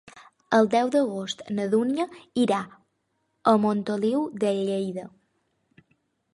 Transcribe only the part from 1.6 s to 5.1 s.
Dúnia irà a Montoliu de Lleida.